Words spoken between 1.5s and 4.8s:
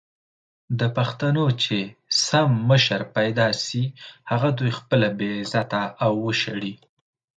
چې سم مشر پېدا سي هغه دوي